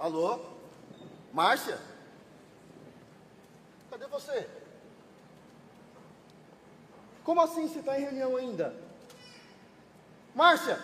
[0.00, 0.40] Alô?
[1.30, 1.78] Márcia?
[3.90, 4.48] Cadê você?
[7.22, 8.74] Como assim você está em reunião ainda?
[10.34, 10.78] Márcia!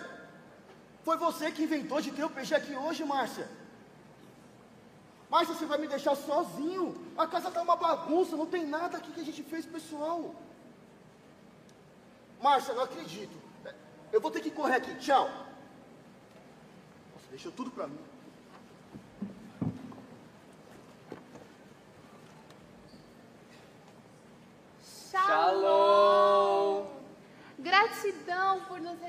[1.02, 3.48] Foi você que inventou de ter o PG aqui hoje, Márcia.
[5.30, 6.94] Márcia, você vai me deixar sozinho?
[7.16, 10.34] A casa está uma bagunça, não tem nada aqui que a gente fez, pessoal.
[12.40, 13.36] Márcia, não acredito.
[14.12, 15.26] Eu vou ter que correr aqui, tchau.
[17.14, 17.98] Nossa, deixou tudo para mim.
[25.16, 26.86] Shalom!
[27.58, 29.00] Gratidão por nos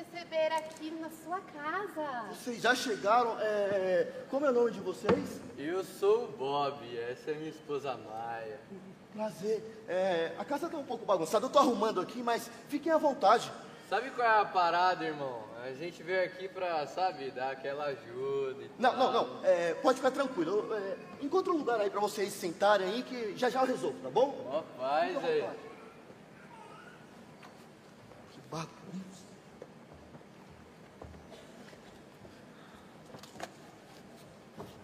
[0.77, 2.27] aqui na sua casa.
[2.29, 3.35] Vocês já chegaram?
[3.39, 4.25] É...
[4.29, 5.41] Como é o nome de vocês?
[5.57, 8.59] Eu sou o Bob, essa é minha esposa Maia.
[9.11, 9.83] Prazer.
[9.87, 13.51] É, a casa está um pouco bagunçada, eu estou arrumando aqui, mas fiquem à vontade.
[13.89, 15.41] Sabe qual é a parada, irmão?
[15.63, 19.11] A gente veio aqui pra, sabe, dar aquela ajuda e Não, tal.
[19.11, 19.45] não, não.
[19.45, 20.67] É, pode ficar tranquilo.
[20.69, 23.97] Eu, é, encontra um lugar aí para vocês sentarem aí que já já eu resolvo,
[24.03, 24.63] tá bom?
[24.79, 25.15] Ó, à aí.
[28.31, 29.25] Que bagunça.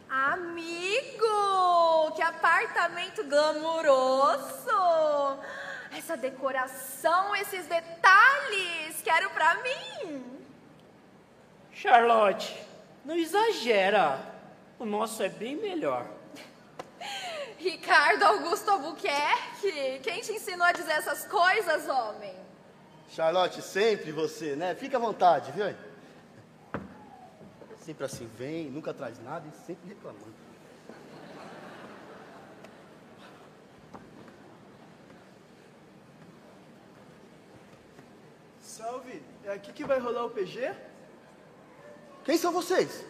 [0.09, 2.21] Amigo, que
[2.83, 4.69] apartamento glamuroso!
[5.91, 10.23] Essa decoração, esses detalhes, quero pra mim.
[11.71, 12.61] Charlotte,
[13.05, 14.19] não exagera.
[14.77, 16.05] O nosso é bem melhor.
[17.57, 22.35] Ricardo Augusto Albuquerque, quem te ensinou a dizer essas coisas, homem?
[23.09, 24.75] Charlotte, sempre você, né?
[24.75, 25.73] Fica à vontade, viu?
[27.85, 30.42] Sempre assim, vem, nunca traz nada e sempre reclamando.
[39.53, 40.73] É aqui que vai rolar o PG?
[42.25, 43.05] Quem são vocês?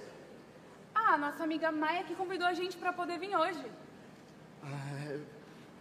[0.94, 3.66] Ah, nossa amiga Maia que convidou a gente pra poder vir hoje.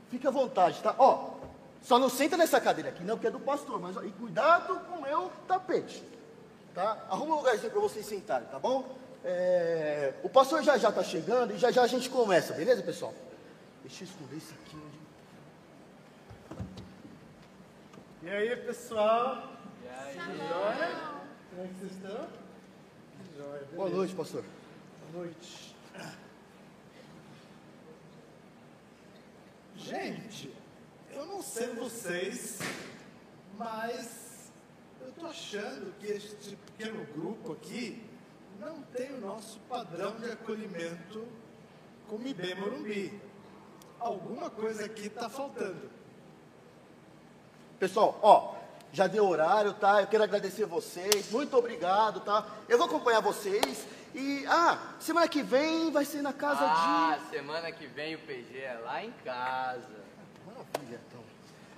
[0.08, 0.94] Fica à vontade, tá?
[0.98, 1.34] Ó,
[1.80, 4.78] só não senta nessa cadeira aqui, não, porque é do pastor, mas ó, e cuidado
[4.86, 6.04] com o meu tapete,
[6.74, 7.06] tá?
[7.10, 8.96] Arruma um lugarzinho para vocês sentarem, tá bom?
[9.24, 13.14] É, o pastor já já tá chegando e já já a gente começa, beleza, pessoal?
[13.82, 15.02] Deixa eu esconder isso aqui onde.
[18.22, 19.51] E aí, pessoal?
[19.92, 20.14] E?
[20.48, 21.12] Joia?
[21.50, 22.28] Como é que vocês estão?
[23.36, 24.44] Joia, Boa noite, pastor.
[25.12, 25.76] Boa noite.
[29.76, 30.54] Gente,
[31.10, 32.60] eu não sei vocês,
[33.58, 34.50] mas
[35.00, 38.02] eu tô achando que este pequeno grupo aqui
[38.58, 41.26] não tem o nosso padrão de acolhimento
[42.08, 43.20] como IB Morumbi.
[43.98, 45.91] Alguma coisa aqui está faltando.
[47.78, 48.61] Pessoal, ó,
[48.92, 50.03] já deu horário, tá?
[50.03, 52.47] Eu quero agradecer vocês, muito obrigado, tá?
[52.69, 57.72] Eu vou acompanhar vocês e, ah, semana que vem vai ser na casa Ah, semana
[57.72, 59.81] que vem o PG é lá em casa.
[59.81, 60.47] de.
[60.47, 61.20] Maravilha, então.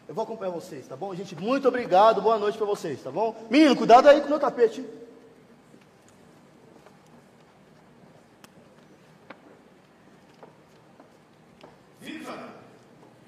[0.09, 1.15] Eu vou acompanhar vocês, tá bom?
[1.15, 3.47] Gente, muito obrigado, boa noite pra vocês, tá bom?
[3.49, 4.91] Menino, cuidado aí com o meu tapete, hein?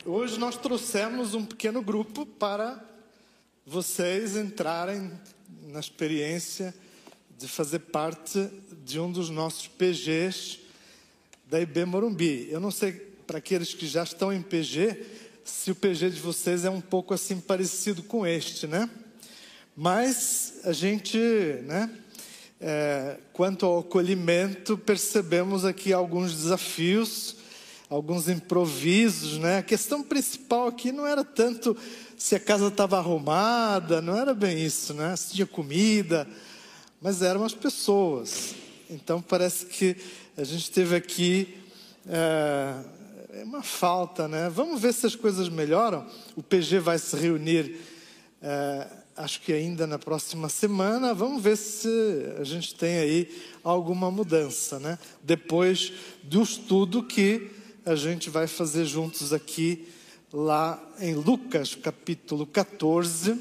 [0.04, 2.78] Hoje nós trouxemos um pequeno grupo para
[3.66, 5.10] vocês entrarem
[5.68, 6.72] na experiência
[7.36, 8.48] de fazer parte
[8.84, 10.60] de um dos nossos PGs
[11.46, 12.48] da IB Morumbi.
[12.50, 12.92] Eu não sei
[13.26, 15.04] para aqueles que já estão em PG
[15.44, 18.88] se o PG de vocês é um pouco assim parecido com este, né?
[19.76, 21.18] Mas a gente,
[21.64, 21.90] né?
[22.60, 27.35] é, quanto ao acolhimento, percebemos aqui alguns desafios,
[27.88, 29.58] alguns improvisos, né?
[29.58, 31.76] A questão principal aqui não era tanto
[32.16, 35.14] se a casa estava arrumada, não era bem isso, né?
[35.16, 36.26] Se tinha comida,
[37.00, 38.54] mas eram as pessoas.
[38.90, 39.96] Então parece que
[40.36, 41.56] a gente teve aqui
[42.08, 42.74] é,
[43.40, 44.48] é uma falta, né?
[44.48, 46.06] Vamos ver se as coisas melhoram.
[46.34, 47.80] O PG vai se reunir,
[48.42, 51.14] é, acho que ainda na próxima semana.
[51.14, 51.88] Vamos ver se
[52.38, 54.98] a gente tem aí alguma mudança, né?
[55.22, 57.50] Depois do estudo que
[57.86, 59.86] a gente vai fazer juntos aqui,
[60.32, 63.38] lá em Lucas, capítulo 14,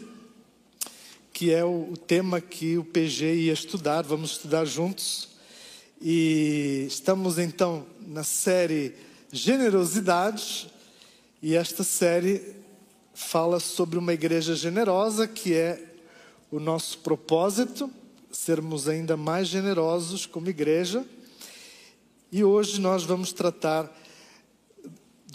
[1.33, 4.03] que é o, tema que o PG ia estudar.
[4.03, 5.29] Vamos estudar juntos.
[5.99, 8.93] E estamos então na série
[9.31, 10.71] Generosidade,
[11.41, 12.55] e esta série
[13.15, 15.83] fala sobre uma igreja generosa, que é
[16.51, 17.89] o nosso propósito,
[18.31, 21.03] sermos ainda mais generosos como igreja.
[22.31, 24.04] E hoje nós vamos tratar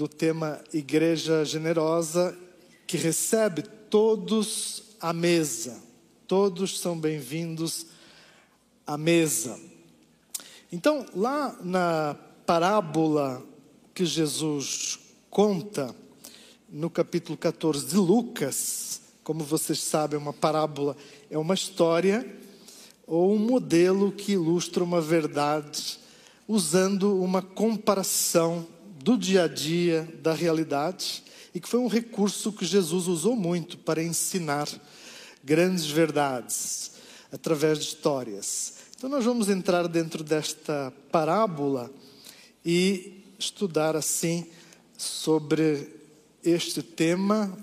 [0.00, 2.34] do tema Igreja Generosa,
[2.86, 5.78] que recebe todos à mesa.
[6.26, 7.84] Todos são bem-vindos
[8.86, 9.60] à mesa.
[10.72, 12.16] Então, lá na
[12.46, 13.42] parábola
[13.92, 14.98] que Jesus
[15.28, 15.94] conta
[16.66, 20.96] no capítulo 14 de Lucas, como vocês sabem, uma parábola
[21.28, 22.26] é uma história
[23.06, 25.98] ou um modelo que ilustra uma verdade
[26.48, 28.66] usando uma comparação
[29.10, 33.76] do dia a dia, da realidade, e que foi um recurso que Jesus usou muito
[33.76, 34.68] para ensinar
[35.42, 36.92] grandes verdades
[37.32, 38.74] através de histórias.
[38.96, 41.90] Então, nós vamos entrar dentro desta parábola
[42.64, 44.46] e estudar assim
[44.96, 45.88] sobre
[46.44, 47.58] este tema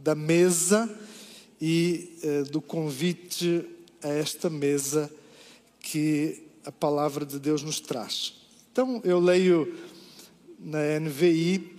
[0.00, 0.88] da mesa
[1.60, 3.68] e eh, do convite
[4.00, 5.10] a esta mesa
[5.80, 8.34] que a palavra de Deus nos traz.
[8.70, 9.74] Então, eu leio
[10.64, 11.76] na NVI,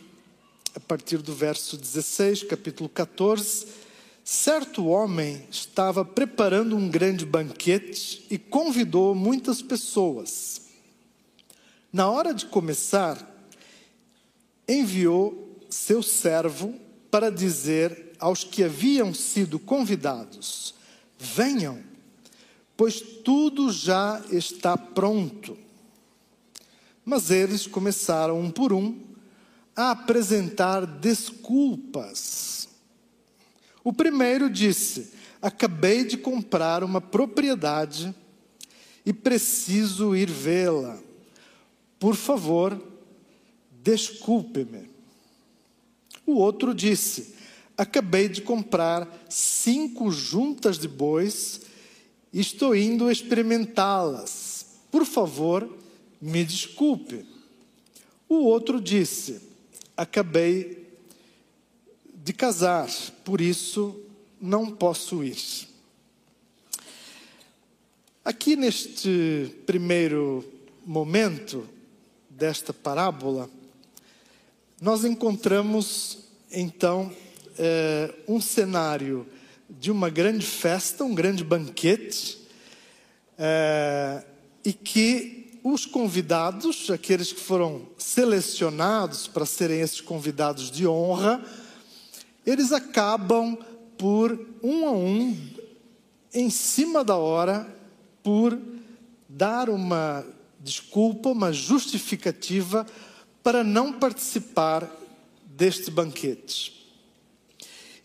[0.75, 3.65] a partir do verso 16, capítulo 14.
[4.23, 10.61] Certo homem estava preparando um grande banquete e convidou muitas pessoas.
[11.91, 13.17] Na hora de começar,
[14.67, 16.75] enviou seu servo
[17.09, 20.75] para dizer aos que haviam sido convidados:
[21.17, 21.81] Venham,
[22.77, 25.64] pois tudo já está pronto.
[27.05, 28.99] Mas eles começaram um por um
[29.75, 32.67] a apresentar desculpas.
[33.83, 38.13] O primeiro disse: Acabei de comprar uma propriedade
[39.05, 40.97] e preciso ir vê-la.
[41.99, 42.81] Por favor,
[43.83, 44.89] desculpe-me.
[46.25, 47.35] O outro disse:
[47.77, 51.61] Acabei de comprar cinco juntas de bois
[52.33, 54.65] e estou indo experimentá-las.
[54.89, 55.69] Por favor,
[56.25, 57.23] me desculpe.
[58.27, 59.39] O outro disse:
[59.95, 60.87] Acabei
[62.15, 62.89] de casar,
[63.23, 64.01] por isso
[64.41, 65.37] não posso ir.
[68.23, 70.43] Aqui neste primeiro
[70.83, 71.69] momento
[72.27, 73.47] desta parábola,
[74.81, 76.17] nós encontramos
[76.51, 77.15] então
[77.55, 79.27] eh, um cenário
[79.69, 82.39] de uma grande festa, um grande banquete,
[83.37, 84.25] eh,
[84.65, 91.43] e que os convidados, aqueles que foram selecionados para serem esses convidados de honra,
[92.45, 93.57] eles acabam
[93.97, 95.35] por um a um,
[96.31, 97.67] em cima da hora,
[98.21, 98.55] por
[99.27, 100.23] dar uma
[100.59, 102.85] desculpa, uma justificativa
[103.41, 104.87] para não participar
[105.47, 106.93] deste banquete.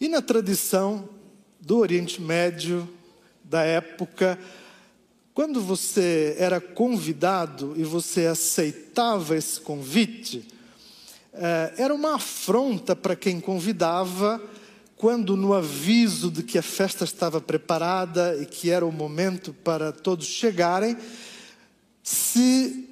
[0.01, 1.07] E na tradição
[1.61, 2.89] do Oriente Médio,
[3.45, 4.39] da época,
[5.33, 10.47] quando você era convidado e você aceitava esse convite,
[11.33, 14.43] eh, era uma afronta para quem convidava,
[14.97, 19.93] quando no aviso de que a festa estava preparada e que era o momento para
[19.93, 20.97] todos chegarem,
[22.03, 22.87] se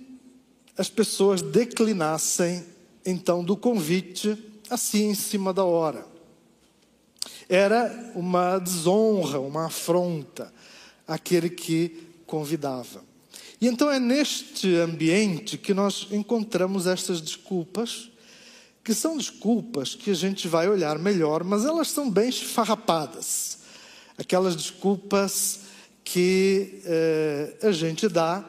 [0.77, 2.65] as pessoas declinassem
[3.05, 4.39] então do convite
[4.71, 6.07] assim em cima da hora.
[7.49, 10.53] Era uma desonra, uma afronta
[11.07, 13.03] àquele que convidava.
[13.61, 18.11] E então é neste ambiente que nós encontramos estas desculpas,
[18.85, 23.59] que são desculpas que a gente vai olhar melhor, mas elas são bem esfarrapadas.
[24.17, 25.61] Aquelas desculpas
[26.05, 28.49] que eh, a gente dá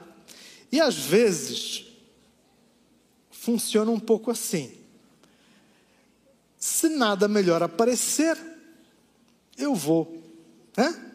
[0.71, 1.85] e às vezes
[3.31, 4.71] funciona um pouco assim.
[6.57, 8.37] Se nada melhor aparecer,
[9.57, 10.21] eu vou.
[10.77, 11.08] Né?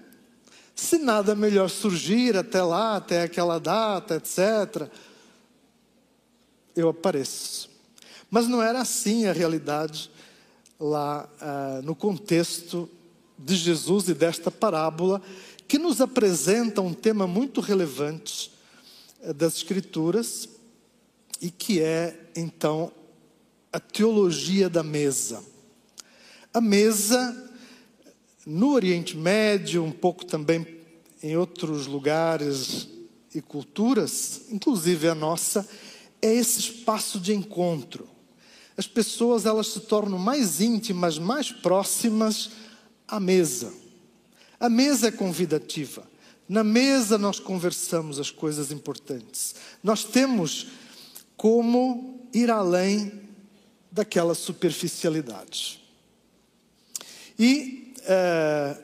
[0.75, 4.89] Se nada melhor surgir até lá, até aquela data, etc.,
[6.75, 7.71] eu apareço.
[8.31, 10.11] Mas não era assim a realidade
[10.81, 12.91] lá ah, no contexto
[13.39, 15.23] de Jesus e desta parábola,
[15.67, 18.53] que nos apresenta um tema muito relevante
[19.23, 20.49] eh, das Escrituras
[21.41, 22.93] e que é, então,
[23.73, 25.43] a teologia da mesa.
[26.53, 27.44] A mesa,
[28.47, 30.67] no Oriente Médio, um pouco também
[31.23, 32.89] em outros lugares
[33.35, 35.67] e culturas, inclusive a nossa,
[36.21, 38.09] é esse espaço de encontro.
[38.77, 42.51] As pessoas elas se tornam mais íntimas, mais próximas
[43.07, 43.73] à mesa.
[44.59, 46.07] A mesa é convidativa.
[46.49, 49.55] Na mesa nós conversamos as coisas importantes.
[49.83, 50.67] Nós temos
[51.37, 53.23] como ir além
[53.91, 55.81] daquela superficialidade.
[57.39, 58.79] E é,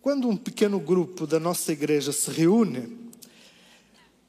[0.00, 3.10] quando um pequeno grupo da nossa igreja se reúne,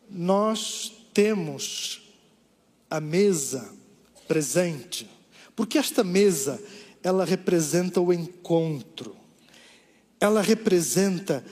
[0.09, 2.01] nós temos
[2.89, 3.73] a mesa
[4.27, 5.09] presente,
[5.55, 6.61] porque esta mesa
[7.03, 9.17] ela representa o encontro
[10.19, 11.43] ela representa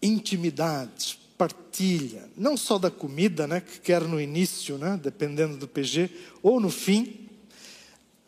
[0.00, 1.20] intimidade.
[1.36, 6.08] partilha, não só da comida, né, que quer no início, né, dependendo do PG,
[6.40, 7.28] ou no fim.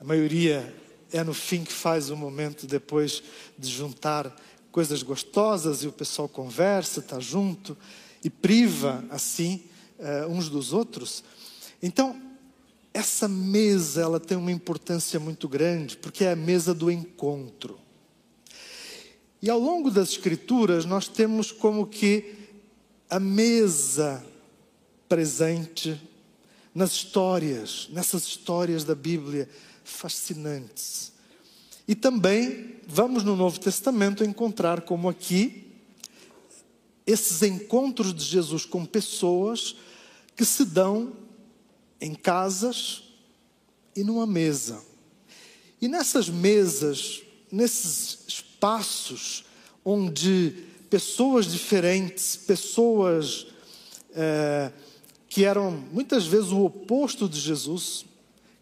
[0.01, 0.75] A maioria
[1.15, 3.23] é no fim que faz o momento depois
[3.57, 4.35] de juntar
[4.73, 7.77] coisas gostosas e o pessoal conversa, está junto
[8.25, 9.63] e priva assim
[10.01, 11.23] uh, uns dos outros.
[11.81, 12.21] Então,
[12.93, 17.79] essa mesa ela tem uma importância muito grande porque é a mesa do encontro.
[19.41, 22.35] E ao longo das escrituras nós temos como que
[23.09, 24.25] a mesa
[25.09, 25.97] presente
[26.75, 29.49] nas histórias, nessas histórias da Bíblia
[29.85, 31.13] fascinantes.
[31.87, 35.73] E também vamos no Novo Testamento encontrar como aqui
[37.07, 39.77] esses encontros de Jesus com pessoas
[40.35, 41.13] que se dão
[42.01, 43.03] em casas
[43.95, 44.83] e numa mesa.
[45.81, 47.23] E nessas mesas,
[47.53, 49.45] nesses espaços
[49.85, 53.47] onde pessoas diferentes, pessoas
[54.15, 54.73] é,
[55.29, 58.07] que eram muitas vezes o oposto de Jesus,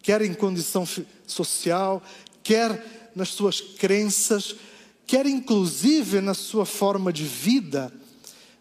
[0.02, 0.86] quer em condição
[1.26, 2.02] social,
[2.42, 4.56] quer nas suas crenças,
[5.06, 7.92] quer inclusive na sua forma de vida,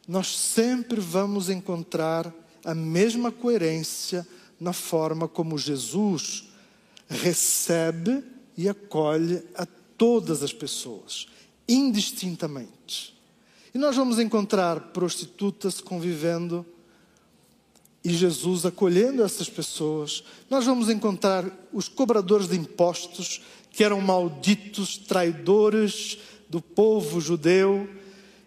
[0.08, 2.34] nós sempre vamos encontrar
[2.64, 4.28] a mesma coerência
[4.60, 6.50] na forma como Jesus
[7.08, 8.24] recebe
[8.56, 9.66] e acolhe a
[9.98, 11.28] todas as pessoas,
[11.68, 13.18] indistintamente.
[13.74, 16.66] E nós vamos encontrar prostitutas convivendo
[18.04, 20.24] e Jesus acolhendo essas pessoas.
[20.50, 26.18] Nós vamos encontrar os cobradores de impostos, que eram malditos, traidores
[26.50, 27.88] do povo judeu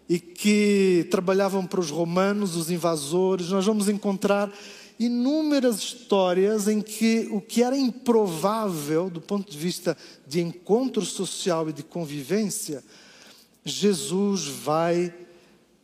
[0.07, 3.49] e que trabalhavam para os romanos, os invasores.
[3.49, 4.51] Nós vamos encontrar
[4.99, 9.97] inúmeras histórias em que o que era improvável do ponto de vista
[10.27, 12.83] de encontro social e de convivência,
[13.63, 15.13] Jesus vai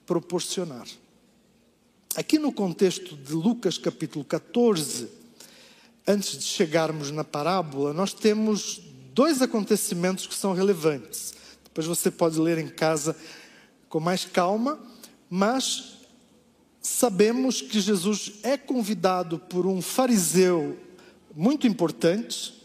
[0.05, 0.85] proporcionar.
[2.13, 5.07] Aqui no contexto de Lucas capítulo 14,
[6.05, 8.81] antes de chegarmos na parábola, nós temos
[9.13, 11.33] dois acontecimentos que são relevantes.
[11.63, 13.15] Depois você pode ler em casa
[13.87, 14.77] com mais calma,
[15.29, 15.99] mas
[16.81, 20.77] sabemos que Jesus é convidado por um fariseu
[21.33, 22.61] muito importante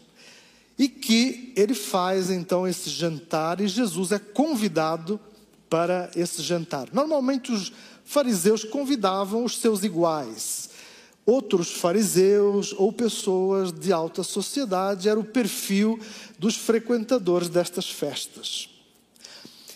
[0.77, 5.17] e que ele faz então esse jantar e Jesus é convidado
[5.69, 6.89] para esse jantar.
[6.91, 7.71] Normalmente os
[8.07, 10.69] fariseus convidavam os seus iguais.
[11.25, 15.99] Outros fariseus ou pessoas de alta sociedade era o perfil
[16.39, 18.69] dos frequentadores destas festas.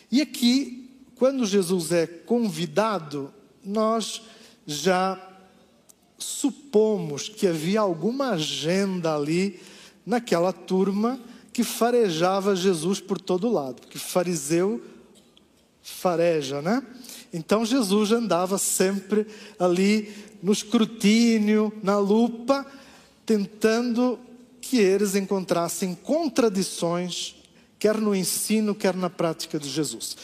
[0.09, 3.33] E aqui, quando Jesus é convidado,
[3.65, 4.21] nós
[4.65, 5.21] já
[6.17, 9.59] supomos que havia alguma agenda ali
[10.05, 11.19] naquela turma
[11.51, 14.81] que farejava Jesus por todo lado, porque fariseu
[15.81, 16.81] fareja, né?
[17.33, 19.25] Então Jesus andava sempre
[19.57, 22.65] ali no escrutínio, na lupa,
[23.25, 24.19] tentando
[24.59, 27.35] que eles encontrassem contradições,
[27.79, 30.17] quer no ensino, quer na prática de Jesus.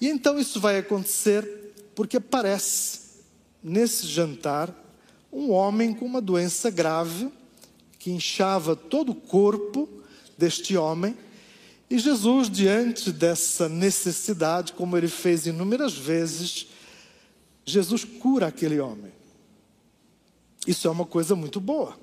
[0.00, 3.00] E então isso vai acontecer porque aparece
[3.62, 4.74] nesse jantar
[5.32, 7.30] um homem com uma doença grave
[7.98, 9.88] que inchava todo o corpo
[10.36, 11.16] deste homem
[11.90, 16.66] e Jesus, diante dessa necessidade, como ele fez inúmeras vezes,
[17.64, 19.12] Jesus cura aquele homem.
[20.66, 21.96] Isso é uma coisa muito boa.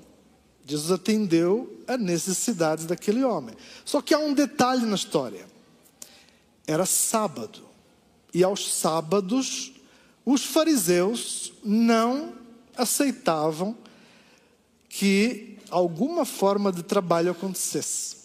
[0.66, 3.54] Jesus atendeu a necessidade daquele homem.
[3.84, 5.46] Só que há um detalhe na história.
[6.66, 7.62] Era sábado.
[8.34, 9.72] E aos sábados,
[10.24, 12.34] os fariseus não
[12.76, 13.76] aceitavam
[14.88, 18.15] que alguma forma de trabalho acontecesse.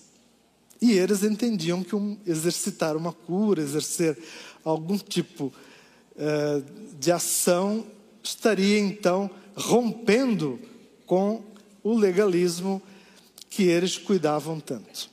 [0.82, 4.18] E eles entendiam que um, exercitar uma cura, exercer
[4.66, 5.54] algum tipo
[6.16, 7.86] uh, de ação,
[8.24, 10.60] estaria então rompendo
[11.06, 11.44] com
[11.84, 12.82] o legalismo
[13.48, 15.10] que eles cuidavam tanto.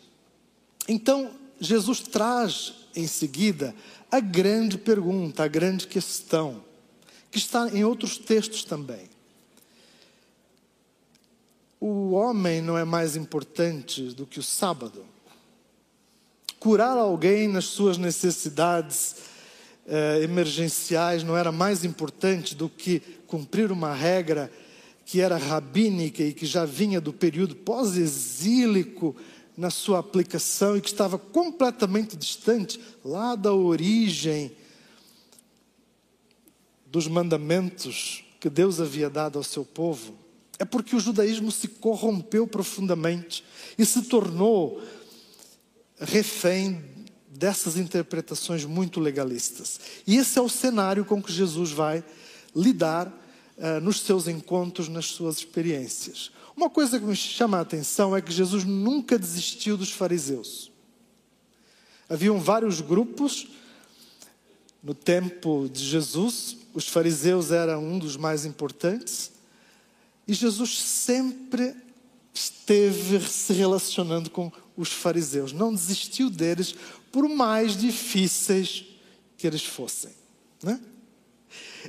[0.88, 3.74] Então, Jesus traz em seguida
[4.10, 6.64] a grande pergunta, a grande questão,
[7.30, 9.10] que está em outros textos também.
[11.78, 15.04] O homem não é mais importante do que o sábado
[16.58, 19.16] curar alguém nas suas necessidades
[19.86, 24.50] eh, emergenciais não era mais importante do que cumprir uma regra
[25.04, 29.16] que era rabínica e que já vinha do período pós-exílico
[29.56, 34.52] na sua aplicação e que estava completamente distante lá da origem
[36.86, 40.14] dos mandamentos que Deus havia dado ao seu povo,
[40.58, 43.44] é porque o judaísmo se corrompeu profundamente
[43.78, 44.80] e se tornou
[46.00, 46.82] refém
[47.28, 49.80] dessas interpretações muito legalistas.
[50.06, 52.04] E esse é o cenário com que Jesus vai
[52.54, 56.32] lidar uh, nos seus encontros, nas suas experiências.
[56.56, 60.72] Uma coisa que me chama a atenção é que Jesus nunca desistiu dos fariseus.
[62.08, 63.48] Haviam vários grupos
[64.82, 69.32] no tempo de Jesus, os fariseus eram um dos mais importantes,
[70.26, 71.74] e Jesus sempre
[72.32, 76.74] esteve se relacionando com os fariseus, não desistiu deles,
[77.10, 78.84] por mais difíceis
[79.36, 80.12] que eles fossem.
[80.62, 80.80] Né?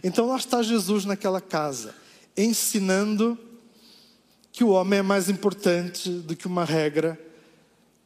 [0.04, 1.94] Então lá está Jesus naquela casa,
[2.36, 3.38] ensinando
[4.52, 7.18] que o homem é mais importante do que uma regra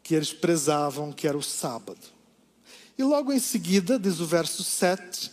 [0.04, 2.02] que eles prezavam, que era o sábado.
[2.98, 5.32] E logo em seguida, diz o verso 7,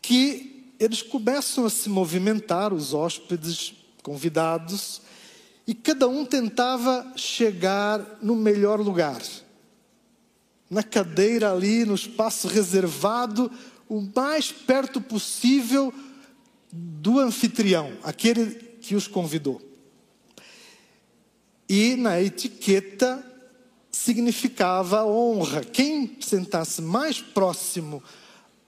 [0.00, 5.02] que eles começam a se movimentar, os hóspedes convidados,
[5.68, 9.20] e cada um tentava chegar no melhor lugar.
[10.70, 13.52] Na cadeira ali, no espaço reservado,
[13.86, 15.92] o mais perto possível
[16.72, 18.46] do anfitrião, aquele
[18.80, 19.60] que os convidou.
[21.68, 23.22] E na etiqueta
[23.92, 25.62] significava honra.
[25.62, 28.02] Quem sentasse mais próximo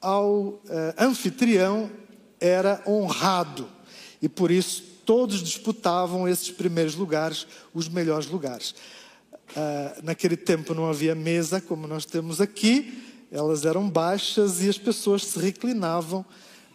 [0.02, 1.90] ao eh, anfitrião
[2.38, 3.66] era honrado.
[4.20, 8.76] E por isso todos disputavam esses primeiros lugares, os melhores lugares.
[9.50, 14.78] Uh, naquele tempo não havia mesa como nós temos aqui, elas eram baixas e as
[14.78, 16.24] pessoas se reclinavam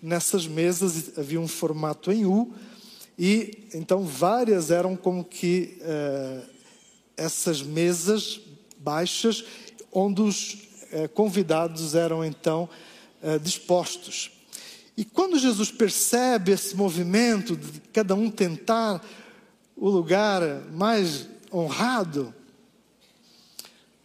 [0.04, 2.54] nessas mesas, havia um formato em U,
[3.18, 6.46] e então várias eram como que uh,
[7.16, 8.42] essas mesas
[8.78, 9.46] baixas,
[9.94, 10.56] onde os
[10.92, 12.68] uh, convidados eram então
[13.42, 14.35] dispostos.
[14.98, 19.06] E quando Jesus percebe esse movimento de cada um tentar
[19.76, 22.34] o lugar mais honrado,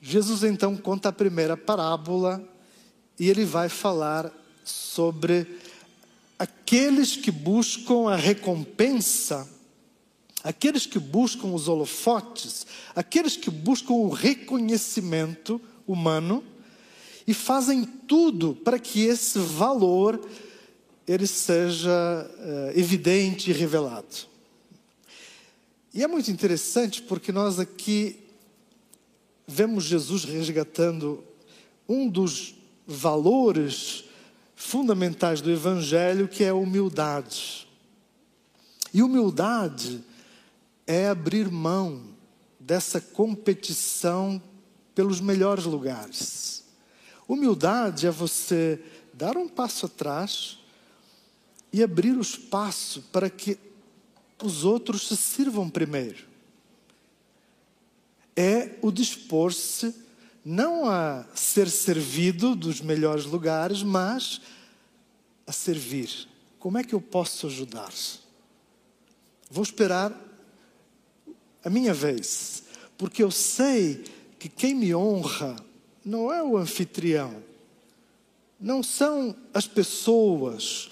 [0.00, 2.42] Jesus então conta a primeira parábola
[3.18, 4.32] e ele vai falar
[4.64, 5.46] sobre
[6.38, 9.48] aqueles que buscam a recompensa,
[10.42, 16.42] aqueles que buscam os holofotes, aqueles que buscam o reconhecimento humano
[17.26, 20.20] e fazem tudo para que esse valor
[21.10, 24.28] ele seja uh, evidente e revelado.
[25.92, 28.16] E é muito interessante porque nós aqui
[29.44, 31.24] vemos Jesus resgatando
[31.88, 32.54] um dos
[32.86, 34.04] valores
[34.54, 37.66] fundamentais do Evangelho, que é a humildade.
[38.94, 40.04] E humildade
[40.86, 42.04] é abrir mão
[42.60, 44.40] dessa competição
[44.94, 46.62] pelos melhores lugares.
[47.26, 48.80] Humildade é você
[49.12, 50.59] dar um passo atrás
[51.72, 53.58] e abrir o espaço para que
[54.42, 56.24] os outros se sirvam primeiro.
[58.36, 59.94] É o dispor-se
[60.44, 64.40] não a ser servido dos melhores lugares, mas
[65.46, 66.28] a servir.
[66.58, 67.92] Como é que eu posso ajudar?
[69.50, 70.18] Vou esperar
[71.64, 72.64] a minha vez,
[72.96, 74.04] porque eu sei
[74.38, 75.56] que quem me honra
[76.04, 77.42] não é o anfitrião,
[78.58, 80.90] não são as pessoas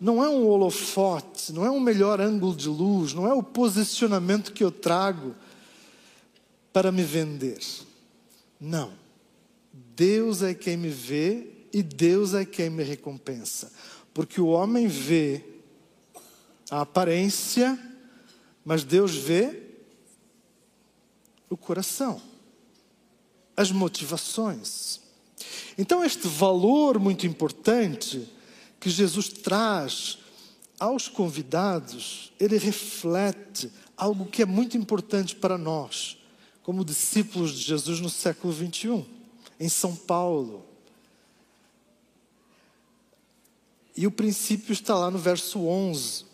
[0.00, 4.52] não é um holofote, não é um melhor ângulo de luz, não é o posicionamento
[4.52, 5.34] que eu trago
[6.72, 7.60] para me vender.
[8.60, 8.92] Não.
[9.96, 13.72] Deus é quem me vê e Deus é quem me recompensa.
[14.12, 15.44] Porque o homem vê
[16.70, 17.78] a aparência,
[18.64, 19.62] mas Deus vê
[21.48, 22.20] o coração,
[23.56, 25.00] as motivações.
[25.76, 28.28] Então, este valor muito importante
[28.84, 30.18] que Jesus traz
[30.78, 36.18] aos convidados, ele reflete algo que é muito importante para nós,
[36.62, 39.02] como discípulos de Jesus no século 21,
[39.58, 40.66] em São Paulo.
[43.96, 46.26] E o princípio está lá no verso 11: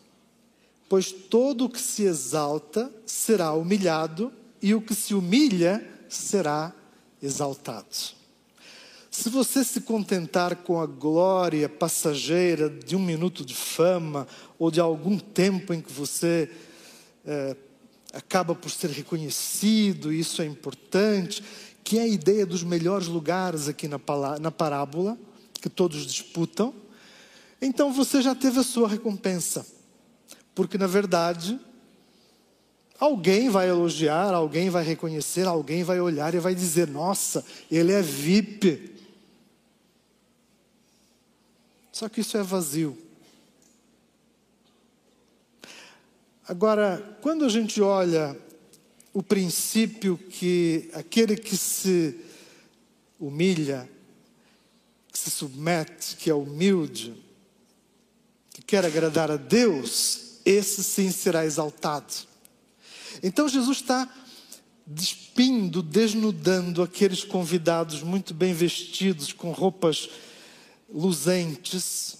[0.89, 6.75] Pois todo o que se exalta será humilhado, e o que se humilha será
[7.23, 8.20] exaltado.
[9.11, 14.79] Se você se contentar com a glória passageira de um minuto de fama ou de
[14.79, 16.49] algum tempo em que você
[17.27, 17.57] é,
[18.13, 21.43] acaba por ser reconhecido, isso é importante,
[21.83, 23.99] que é a ideia dos melhores lugares aqui na,
[24.41, 25.19] na parábola,
[25.61, 26.73] que todos disputam,
[27.61, 29.67] então você já teve a sua recompensa.
[30.55, 31.59] Porque, na verdade,
[32.99, 38.01] alguém vai elogiar, alguém vai reconhecer, alguém vai olhar e vai dizer: nossa, ele é
[38.01, 39.00] VIP.
[41.93, 42.97] Só que isso é vazio.
[46.47, 48.37] Agora, quando a gente olha
[49.13, 52.19] o princípio que aquele que se
[53.19, 53.89] humilha,
[55.13, 57.15] que se submete, que é humilde,
[58.51, 62.13] que quer agradar a Deus, esse sim será exaltado.
[63.23, 64.09] Então Jesus está
[64.87, 70.09] despindo, desnudando aqueles convidados muito bem vestidos, com roupas
[70.93, 72.19] luzentes,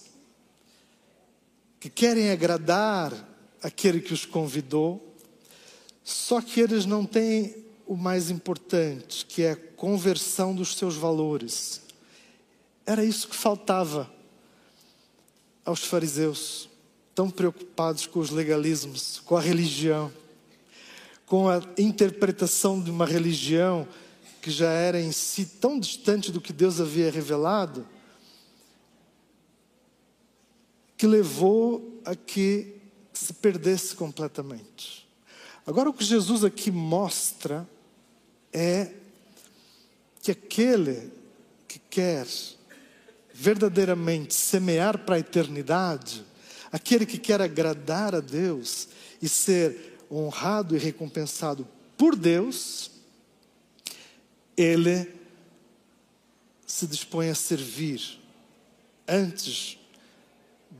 [1.79, 3.13] que querem agradar
[3.61, 5.15] aquele que os convidou,
[6.03, 11.81] só que eles não têm o mais importante, que é a conversão dos seus valores.
[12.85, 14.11] Era isso que faltava
[15.65, 16.69] aos fariseus,
[17.13, 20.11] tão preocupados com os legalismos, com a religião
[21.31, 23.87] com a interpretação de uma religião
[24.41, 27.87] que já era em si tão distante do que Deus havia revelado,
[31.01, 32.75] que levou a que
[33.11, 35.09] se perdesse completamente.
[35.65, 37.67] Agora, o que Jesus aqui mostra
[38.53, 38.91] é
[40.21, 41.11] que aquele
[41.67, 42.27] que quer
[43.33, 46.23] verdadeiramente semear para a eternidade,
[46.71, 48.87] aquele que quer agradar a Deus
[49.19, 52.91] e ser honrado e recompensado por Deus,
[54.55, 55.11] ele
[56.67, 58.21] se dispõe a servir
[59.07, 59.80] antes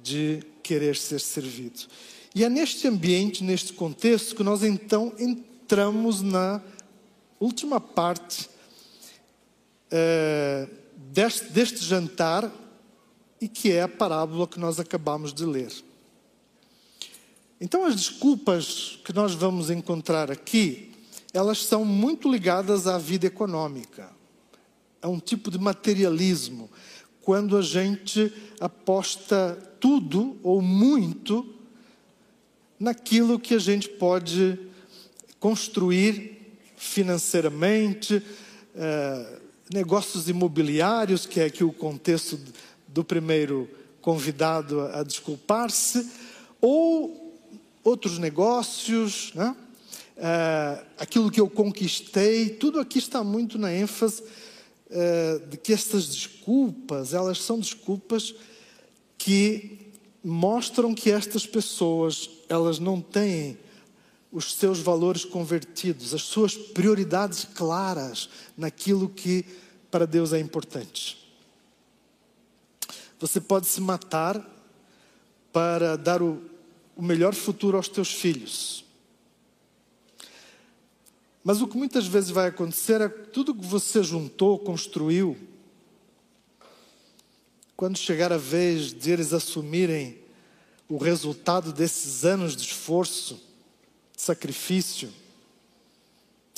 [0.02, 1.82] de querer ser servido.
[2.34, 6.62] E é neste ambiente, neste contexto, que nós então entramos na
[7.40, 8.50] última parte
[9.90, 12.50] é, deste, deste jantar
[13.42, 15.72] e que é a parábola que nós acabamos de ler.
[17.60, 20.92] Então, as desculpas que nós vamos encontrar aqui,
[21.34, 24.10] elas são muito ligadas à vida econômica,
[25.02, 26.70] a um tipo de materialismo,
[27.22, 31.48] quando a gente aposta tudo ou muito
[32.80, 34.58] naquilo que a gente pode
[35.40, 38.22] construir financeiramente,
[38.76, 39.40] eh,
[39.72, 42.40] negócios imobiliários, que é aqui o contexto
[42.88, 43.70] do primeiro
[44.02, 46.10] convidado a desculpar-se,
[46.60, 47.40] ou
[47.84, 49.56] outros negócios, né?
[50.24, 54.22] É, aquilo que eu conquistei, tudo aqui está muito na ênfase
[54.92, 58.36] é, de que estas desculpas, elas são desculpas
[59.18, 59.92] que
[60.24, 63.58] mostram que estas pessoas, elas não têm
[64.32, 69.46] os seus valores convertidos, as suas prioridades claras naquilo que
[69.90, 71.18] para Deus é importante.
[73.20, 74.48] Você pode se matar
[75.52, 76.52] para dar o
[77.02, 78.86] o melhor futuro aos teus filhos.
[81.44, 85.38] Mas o que muitas vezes vai acontecer é que tudo que você juntou, construiu,
[87.76, 90.20] quando chegar a vez de eles assumirem
[90.88, 93.42] o resultado desses anos de esforço,
[94.16, 95.12] de sacrifício,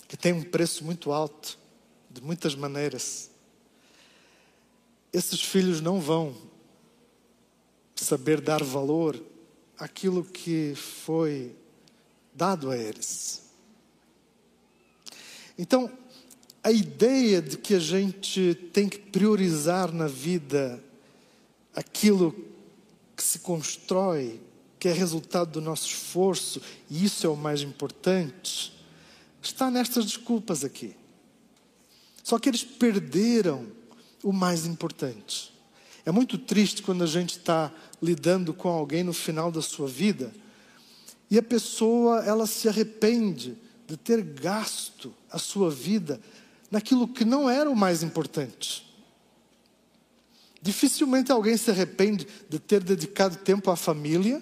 [0.07, 1.57] que tem um preço muito alto,
[2.09, 3.31] de muitas maneiras,
[5.13, 6.35] esses filhos não vão
[7.95, 9.17] saber dar valor
[9.77, 11.55] aquilo que foi
[12.33, 13.42] dado a eles.
[15.57, 15.91] Então,
[16.63, 20.83] a ideia de que a gente tem que priorizar na vida
[21.75, 22.33] aquilo
[23.15, 24.39] que se constrói,
[24.79, 28.73] que é resultado do nosso esforço, e isso é o mais importante,
[29.41, 30.95] está nestas desculpas aqui.
[32.23, 33.67] Só que eles perderam
[34.23, 35.53] o mais importante.
[36.05, 40.33] É muito triste quando a gente está lidando com alguém no final da sua vida
[41.29, 43.57] e a pessoa ela se arrepende
[43.93, 46.19] de ter gasto a sua vida
[46.71, 48.91] naquilo que não era o mais importante.
[50.59, 54.41] Dificilmente alguém se arrepende de ter dedicado tempo à família,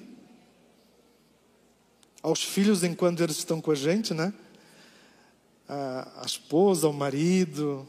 [2.24, 4.34] aos filhos enquanto eles estão com a gente, né?
[5.68, 7.86] A, esposa, o marido.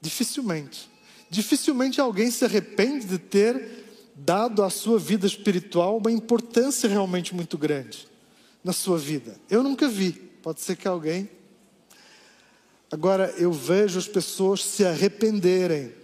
[0.00, 0.90] Dificilmente.
[1.30, 3.84] Dificilmente alguém se arrepende de ter
[4.16, 8.15] dado à sua vida espiritual uma importância realmente muito grande
[8.66, 9.38] na sua vida.
[9.48, 10.10] Eu nunca vi,
[10.42, 11.30] pode ser que alguém.
[12.90, 15.94] Agora, eu vejo as pessoas se arrependerem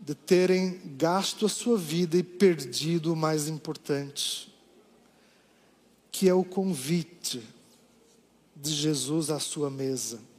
[0.00, 4.50] de terem gasto a sua vida e perdido o mais importante,
[6.10, 7.42] que é o convite
[8.56, 10.30] de Jesus à sua mesa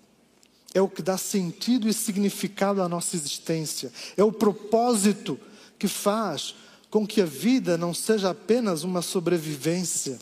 [0.73, 5.37] é o que dá sentido e significado à nossa existência, é o propósito
[5.77, 6.55] que faz
[6.89, 10.17] com que a vida não seja apenas uma sobrevivência,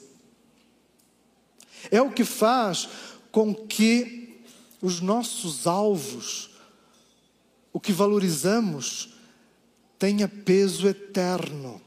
[1.92, 2.90] é o que faz
[3.32, 4.42] com que
[4.82, 6.52] os nossos alvos,
[7.72, 9.14] o que valorizamos,
[9.98, 11.82] tenha peso eterno,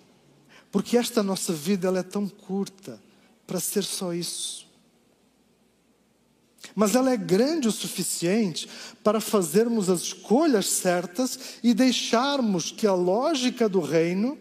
[0.71, 3.01] porque esta nossa vida ela é tão curta
[3.47, 4.67] para ser só isso.
[6.75, 8.69] Mas ela é grande o suficiente
[9.03, 14.38] para fazermos as escolhas certas e deixarmos que a lógica do reino,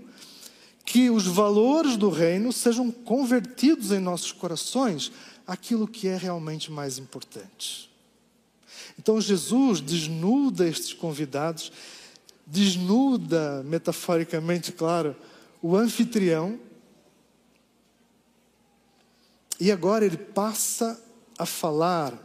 [0.85, 5.11] que os valores do reino sejam convertidos em nossos corações
[5.45, 7.89] aquilo que é realmente mais importante.
[8.97, 11.71] Então Jesus desnuda estes convidados,
[12.45, 15.15] desnuda, metaforicamente, claro,
[15.61, 16.59] o anfitrião,
[19.59, 20.99] e agora ele passa
[21.37, 22.17] a falar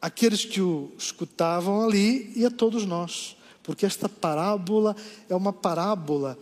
[0.00, 4.94] àqueles que o escutavam ali e a todos nós, porque esta parábola
[5.28, 6.38] é uma parábola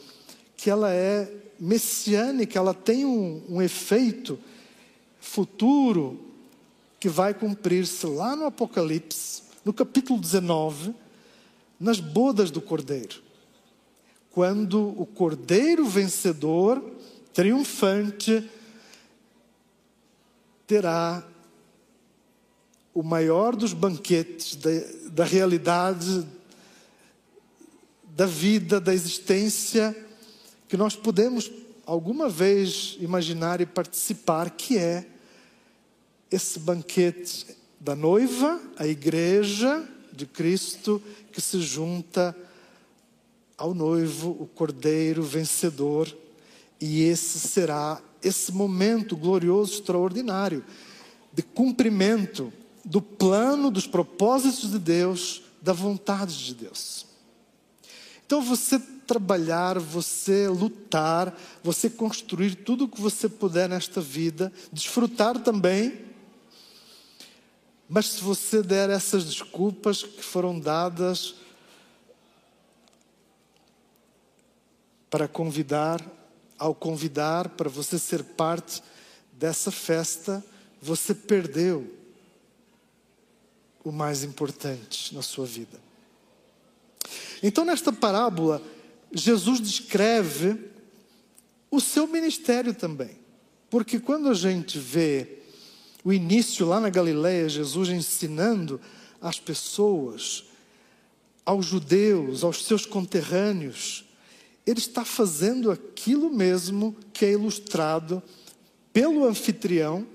[0.56, 4.38] que ela é messiânica, ela tem um, um efeito
[5.28, 6.18] futuro
[6.98, 10.94] que vai cumprir-se lá no Apocalipse, no capítulo 19,
[11.78, 13.22] nas bodas do Cordeiro.
[14.30, 16.82] Quando o Cordeiro vencedor,
[17.32, 18.48] triunfante,
[20.66, 21.22] terá
[22.94, 24.70] o maior dos banquetes da,
[25.10, 26.26] da realidade,
[28.02, 29.94] da vida, da existência,
[30.68, 31.50] que nós podemos
[31.86, 35.06] alguma vez imaginar e participar, que é
[36.30, 37.46] esse banquete
[37.80, 42.36] da noiva, a igreja de Cristo, que se junta
[43.56, 46.14] ao noivo, o cordeiro vencedor,
[46.80, 50.64] e esse será esse momento glorioso, extraordinário,
[51.32, 52.52] de cumprimento
[52.84, 57.06] do plano, dos propósitos de Deus, da vontade de Deus.
[58.26, 65.38] Então você trabalhar, você lutar, você construir tudo o que você puder nesta vida, desfrutar
[65.38, 66.08] também
[67.88, 71.37] mas se você der essas desculpas que foram dadas
[75.09, 76.05] para convidar,
[76.59, 78.83] ao convidar para você ser parte
[79.33, 80.44] dessa festa,
[80.83, 81.96] você perdeu
[83.83, 85.81] o mais importante na sua vida.
[87.42, 88.61] Então, nesta parábola,
[89.12, 90.70] Jesus descreve
[91.70, 93.16] o seu ministério também.
[93.70, 95.38] Porque quando a gente vê
[96.04, 98.80] o início lá na Galileia, Jesus ensinando
[99.20, 100.44] as pessoas,
[101.44, 104.04] aos judeus, aos seus conterrâneos,
[104.66, 108.22] ele está fazendo aquilo mesmo que é ilustrado
[108.92, 110.06] pelo anfitrião,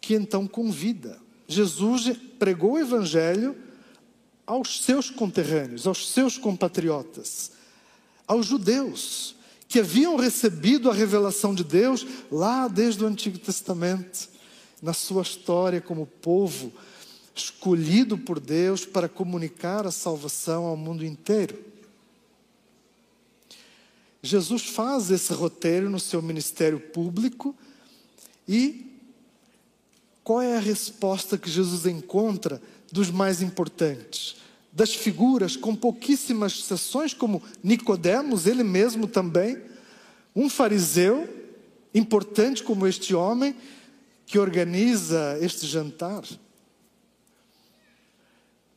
[0.00, 1.18] que então convida.
[1.48, 3.56] Jesus pregou o evangelho
[4.46, 7.52] aos seus conterrâneos, aos seus compatriotas,
[8.26, 9.34] aos judeus,
[9.66, 14.33] que haviam recebido a revelação de Deus lá desde o Antigo Testamento
[14.84, 16.70] na sua história como povo
[17.34, 21.58] escolhido por Deus para comunicar a salvação ao mundo inteiro.
[24.22, 27.56] Jesus faz esse roteiro no seu ministério público
[28.46, 28.94] e
[30.22, 32.60] qual é a resposta que Jesus encontra
[32.92, 34.36] dos mais importantes?
[34.70, 39.62] Das figuras com pouquíssimas exceções, como Nicodemos, ele mesmo também,
[40.36, 41.26] um fariseu
[41.94, 43.56] importante como este homem,
[44.34, 46.24] que organiza este jantar,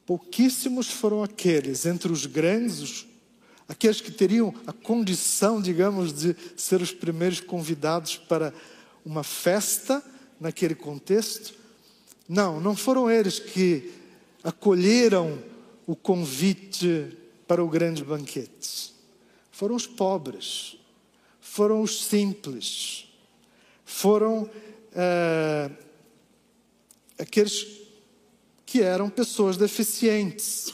[0.06, 3.08] pouquíssimos foram aqueles entre os grandes, os,
[3.68, 8.54] aqueles que teriam a condição, digamos, de ser os primeiros convidados para
[9.04, 10.04] uma festa
[10.40, 11.56] naquele contexto.
[12.30, 13.92] Não, não foram eles que
[14.44, 15.42] acolheram
[15.88, 17.18] o convite
[17.48, 18.94] para o grande banquete.
[19.52, 20.78] Foram os pobres,
[21.42, 23.08] foram os simples,
[23.84, 24.48] foram
[25.00, 25.70] é,
[27.20, 27.68] aqueles
[28.66, 30.74] que eram pessoas deficientes.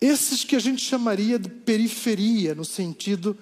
[0.00, 3.36] Esses que a gente chamaria de periferia, no sentido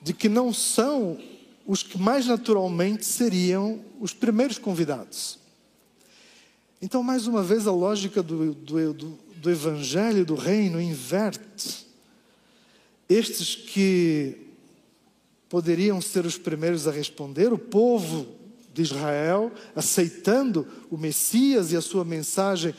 [0.00, 1.20] de que não são
[1.66, 5.38] os que mais naturalmente seriam os primeiros convidados.
[6.80, 11.86] Então, mais uma vez, a lógica do, do, do, do Evangelho do Reino inverte.
[13.06, 14.38] Estes que
[15.50, 18.39] poderiam ser os primeiros a responder, o povo
[18.72, 22.74] de Israel, aceitando o Messias e a sua mensagem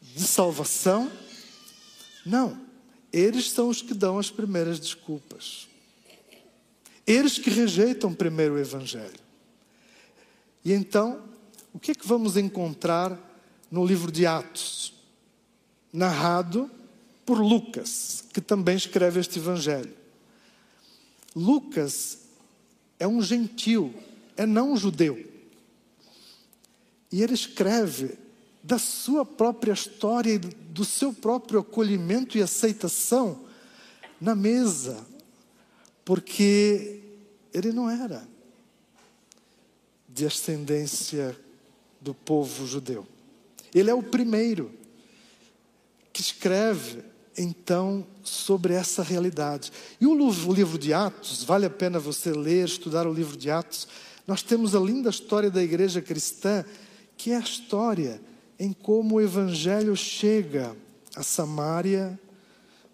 [0.00, 1.10] de salvação.
[2.24, 2.60] Não,
[3.12, 5.68] eles são os que dão as primeiras desculpas.
[7.06, 9.22] Eles que rejeitam primeiro o Evangelho.
[10.64, 11.22] E então,
[11.72, 13.18] o que é que vamos encontrar
[13.70, 14.94] no livro de Atos?
[15.92, 16.70] Narrado
[17.26, 19.94] por Lucas, que também escreve este Evangelho.
[21.36, 22.18] Lucas
[22.98, 23.94] é um gentil
[24.36, 25.24] é não judeu.
[27.10, 28.18] E ele escreve
[28.62, 33.44] da sua própria história e do seu próprio acolhimento e aceitação
[34.20, 35.06] na mesa,
[36.04, 37.00] porque
[37.52, 38.26] ele não era
[40.08, 41.38] de ascendência
[42.00, 43.06] do povo judeu.
[43.74, 44.72] Ele é o primeiro
[46.12, 47.02] que escreve
[47.36, 49.72] então sobre essa realidade.
[50.00, 50.14] E o
[50.52, 53.88] livro, de Atos, vale a pena você ler, estudar o livro de Atos.
[54.26, 56.64] Nós temos a linda história da igreja cristã,
[57.16, 58.20] que é a história
[58.58, 60.76] em como o evangelho chega
[61.14, 62.18] a Samaria,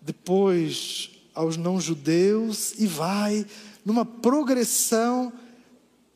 [0.00, 3.46] depois aos não-judeus e vai
[3.84, 5.32] numa progressão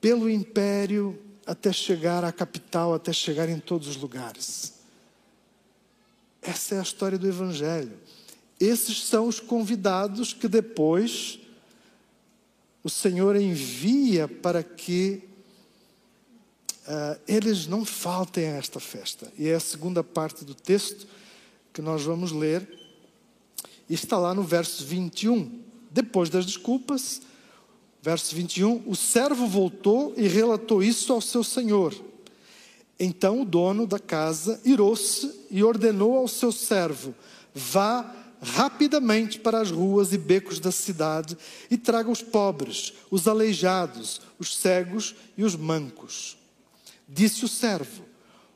[0.01, 4.75] pelo império até chegar à capital, até chegar em todos os lugares.
[6.43, 7.93] Essa é a história do Evangelho.
[8.61, 11.39] Esses são os convidados que depois
[12.85, 15.23] o Senhor envia para que
[16.87, 19.33] uh, eles não faltem a esta festa.
[19.39, 21.07] E é a segunda parte do texto
[21.73, 22.69] que nós vamos ler.
[23.89, 25.63] E está lá no verso 21.
[25.91, 27.23] Depois das desculpas,
[28.03, 31.95] verso 21, o servo voltou e relatou isso ao seu senhor.
[33.01, 37.15] Então o dono da casa irou-se e ordenou ao seu servo:
[37.55, 38.15] Vá
[38.45, 41.37] rapidamente para as ruas e becos da cidade
[41.71, 46.37] e traga os pobres, os aleijados, os cegos e os mancos.
[47.09, 48.05] Disse o servo: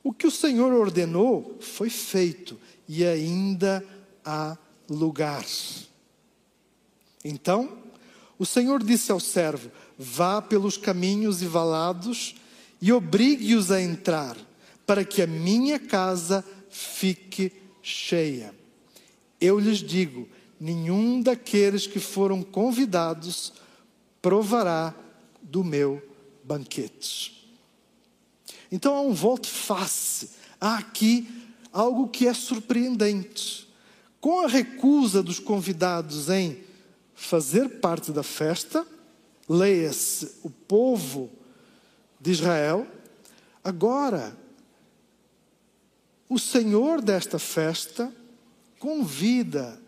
[0.03, 3.85] O que o Senhor ordenou foi feito e ainda
[4.25, 4.57] há
[4.89, 5.45] lugar.
[7.25, 7.79] Então
[8.39, 12.37] o Senhor disse ao servo: Vá pelos caminhos e valados
[12.81, 14.37] e obrigue-os a entrar,
[14.87, 18.58] para que a minha casa fique cheia.
[19.41, 20.29] Eu lhes digo:
[20.61, 23.53] nenhum daqueles que foram convidados
[24.21, 24.95] provará
[25.43, 26.03] do meu
[26.45, 27.49] banquete.
[28.71, 30.31] Então há um volte-face.
[30.61, 31.29] Há aqui
[31.73, 33.69] algo que é surpreendente.
[34.21, 36.63] Com a recusa dos convidados em
[37.15, 38.87] fazer parte da festa,
[39.49, 41.31] leia-se o povo
[42.21, 42.87] de Israel.
[43.63, 44.37] Agora,
[46.29, 48.13] o Senhor desta festa
[48.79, 49.81] convida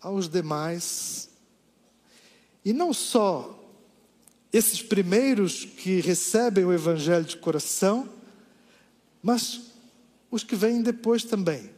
[0.00, 1.28] aos demais,
[2.64, 3.56] e não só
[4.52, 8.08] esses primeiros que recebem o Evangelho de coração,
[9.22, 9.60] mas
[10.30, 11.70] os que vêm depois também,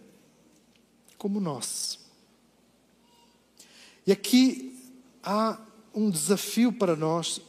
[1.18, 1.98] como nós.
[4.06, 4.78] E aqui
[5.22, 5.58] há
[5.94, 7.40] um desafio para nós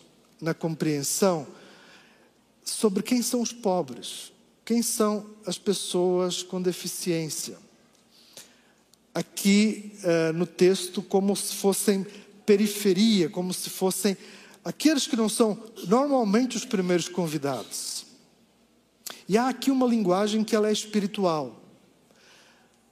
[0.41, 1.47] na compreensão
[2.63, 4.32] sobre quem são os pobres,
[4.65, 7.58] quem são as pessoas com deficiência.
[9.13, 12.06] Aqui uh, no texto, como se fossem
[12.45, 14.17] periferia, como se fossem
[14.65, 18.06] aqueles que não são normalmente os primeiros convidados.
[19.30, 21.62] E há aqui uma linguagem que ela é espiritual.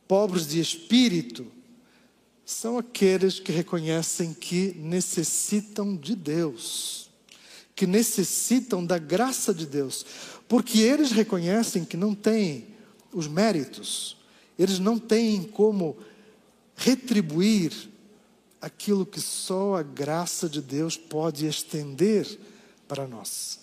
[0.07, 1.47] Pobres de espírito
[2.45, 7.01] são aqueles que reconhecem que necessitam de Deus
[7.81, 10.05] que necessitam da graça de Deus,
[10.47, 12.67] porque eles reconhecem que não têm
[13.11, 14.17] os méritos,
[14.55, 15.97] eles não têm como
[16.81, 17.71] retribuir
[18.59, 22.39] aquilo que só a graça de Deus pode estender
[22.87, 23.59] para nós.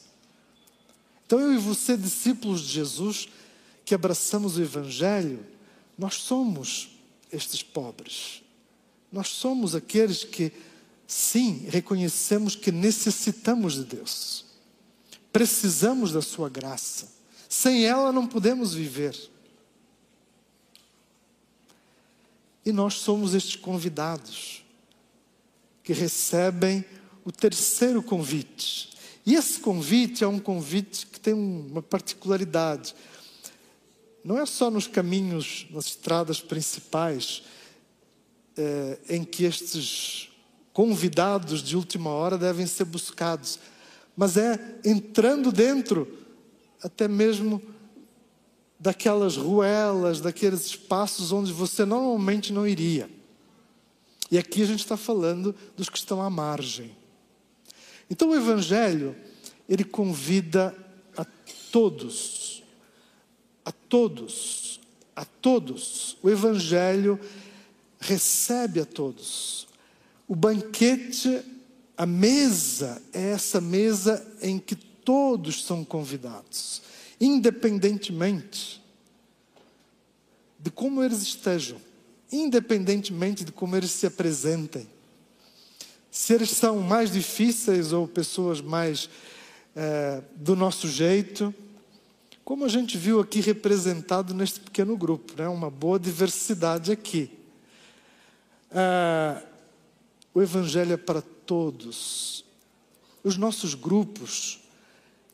[1.26, 3.28] Então, eu e você, discípulos de Jesus,
[3.84, 5.44] que abraçamos o Evangelho,
[5.96, 6.98] nós somos
[7.30, 8.42] estes pobres.
[9.12, 10.52] Nós somos aqueles que
[11.08, 14.44] Sim, reconhecemos que necessitamos de Deus.
[15.32, 17.08] Precisamos da Sua graça.
[17.48, 19.18] Sem ela não podemos viver.
[22.68, 24.62] E nós somos estes convidados
[25.82, 26.84] que recebem
[27.24, 28.90] o terceiro convite.
[29.24, 32.94] E esse convite é um convite que tem uma particularidade.
[34.22, 37.42] Não é só nos caminhos, nas estradas principais,
[38.54, 40.28] é, em que estes
[40.70, 43.58] convidados de última hora devem ser buscados,
[44.14, 46.06] mas é entrando dentro,
[46.82, 47.62] até mesmo
[48.78, 53.10] daquelas ruelas, daqueles espaços onde você normalmente não iria.
[54.30, 56.94] E aqui a gente está falando dos que estão à margem.
[58.10, 59.16] Então o Evangelho,
[59.68, 60.74] ele convida
[61.16, 61.24] a
[61.72, 62.62] todos,
[63.64, 64.80] a todos,
[65.16, 66.16] a todos.
[66.22, 67.18] O Evangelho
[67.98, 69.66] recebe a todos.
[70.26, 71.42] O banquete,
[71.96, 76.82] a mesa, é essa mesa em que todos são convidados,
[77.20, 78.82] independentemente
[80.58, 81.80] de como eles estejam,
[82.30, 84.88] independentemente de como eles se apresentem.
[86.10, 89.08] Se eles são mais difíceis ou pessoas mais
[89.76, 91.54] é, do nosso jeito,
[92.44, 95.48] como a gente viu aqui representado neste pequeno grupo, né?
[95.48, 97.30] uma boa diversidade aqui.
[98.70, 99.42] Ah,
[100.34, 102.44] o Evangelho é para todos.
[103.22, 104.60] Os nossos grupos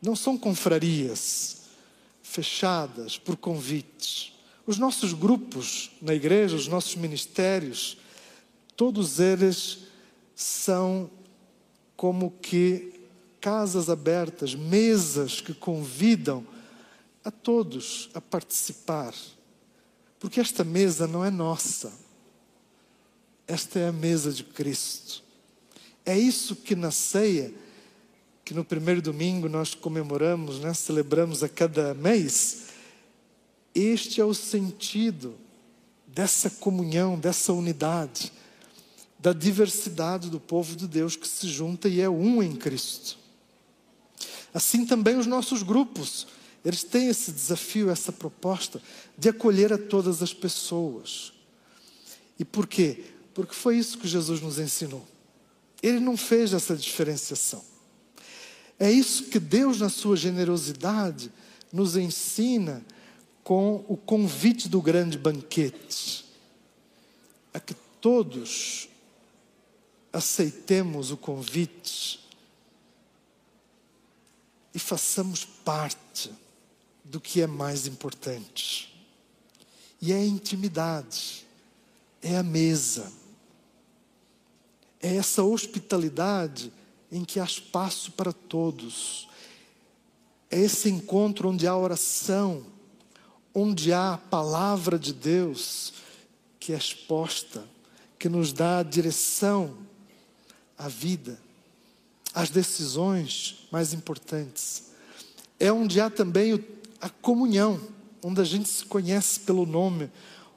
[0.02, 1.63] não são confrarias
[2.34, 4.32] fechadas por convites.
[4.66, 7.96] Os nossos grupos na igreja, os nossos ministérios,
[8.76, 9.84] todos eles
[10.34, 11.08] são
[11.96, 12.92] como que
[13.40, 16.44] casas abertas, mesas que convidam
[17.22, 19.14] a todos a participar.
[20.18, 21.92] Porque esta mesa não é nossa.
[23.46, 25.22] Esta é a mesa de Cristo.
[26.04, 27.54] É isso que na ceia,
[28.44, 32.64] que no primeiro domingo nós comemoramos, né, celebramos a cada mês,
[33.74, 35.34] este é o sentido
[36.06, 38.32] dessa comunhão, dessa unidade,
[39.18, 43.18] da diversidade do povo de Deus que se junta e é um em Cristo.
[44.52, 46.26] Assim também os nossos grupos,
[46.64, 48.80] eles têm esse desafio, essa proposta
[49.18, 51.32] de acolher a todas as pessoas.
[52.38, 53.04] E por quê?
[53.32, 55.04] Porque foi isso que Jesus nos ensinou.
[55.82, 57.73] Ele não fez essa diferenciação.
[58.78, 61.30] É isso que Deus, na sua generosidade,
[61.72, 62.84] nos ensina
[63.42, 66.24] com o convite do grande banquete.
[67.52, 68.88] A que todos
[70.12, 72.20] aceitemos o convite
[74.72, 76.32] e façamos parte
[77.04, 78.92] do que é mais importante.
[80.00, 81.46] E é a intimidade,
[82.20, 83.12] é a mesa,
[85.00, 86.72] é essa hospitalidade
[87.10, 89.28] em que há espaço para todos,
[90.50, 92.64] é esse encontro onde há oração,
[93.54, 95.92] onde há a palavra de Deus
[96.58, 97.64] que é exposta,
[98.18, 99.76] que nos dá a direção
[100.78, 101.38] à vida,
[102.32, 104.84] às decisões mais importantes.
[105.60, 106.64] É onde há também
[107.00, 107.80] a comunhão,
[108.22, 110.10] onde a gente se conhece pelo nome,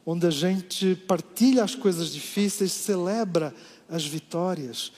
[0.05, 3.53] onde a gente partilha as coisas difíceis, celebra
[3.89, 4.93] as vitórias.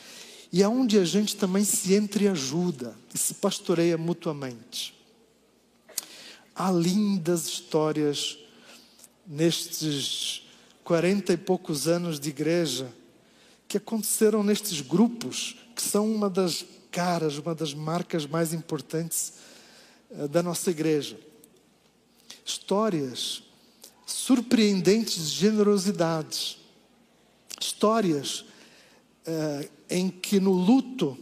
[0.51, 4.95] E é onde a gente também se entreajuda e se pastoreia mutuamente.
[6.55, 8.37] Há lindas histórias
[9.27, 10.43] nestes
[10.83, 12.91] quarenta e poucos anos de igreja
[13.67, 19.33] que aconteceram nestes grupos, que são uma das caras, uma das marcas mais importantes
[20.09, 21.19] eh, da nossa igreja.
[22.43, 23.43] Histórias
[24.03, 26.57] surpreendentes de generosidade,
[27.61, 28.45] histórias
[29.25, 31.17] eh, em que no luto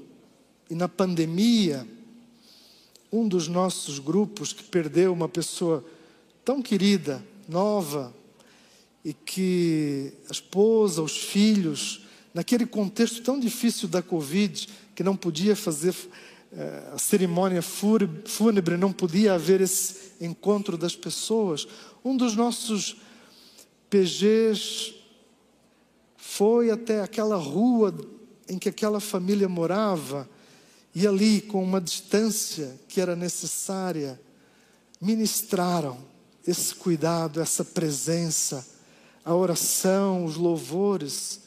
[0.69, 1.87] e na pandemia,
[3.11, 5.83] um dos nossos grupos que perdeu uma pessoa
[6.43, 8.13] tão querida, nova,
[9.03, 15.55] e que a esposa, os filhos, naquele contexto tão difícil da Covid, que não podia
[15.55, 15.95] fazer
[16.51, 21.67] eh, a cerimônia fúnebre, não podia haver esse encontro das pessoas,
[22.03, 22.97] um dos nossos
[23.89, 24.95] PGs
[26.37, 27.97] foi até aquela rua
[28.47, 30.29] em que aquela família morava
[30.93, 34.21] e ali, com uma distância que era necessária,
[35.01, 35.97] ministraram
[36.45, 38.63] esse cuidado, essa presença,
[39.25, 41.41] a oração, os louvores,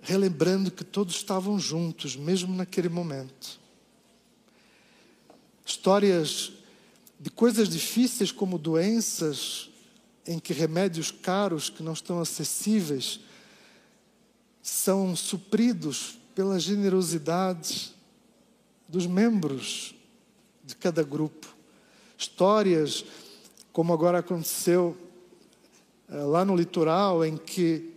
[0.00, 3.58] relembrando que todos estavam juntos, mesmo naquele momento.
[5.64, 6.52] Histórias
[7.18, 9.68] de coisas difíceis, como doenças,
[10.26, 13.20] em que remédios caros que não estão acessíveis
[14.62, 17.94] são supridos pela generosidade
[18.88, 19.94] dos membros
[20.64, 21.46] de cada grupo.
[22.18, 23.04] Histórias,
[23.72, 24.96] como agora aconteceu
[26.08, 27.92] eh, lá no litoral, em que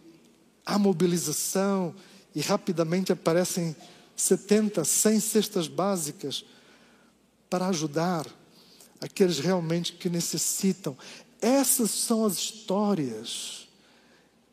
[0.65, 1.95] há mobilização
[2.35, 3.75] e rapidamente aparecem
[4.15, 6.45] 70, 100 cestas básicas
[7.49, 8.27] para ajudar
[9.01, 10.95] aqueles realmente que necessitam.
[11.41, 13.67] Essas são as histórias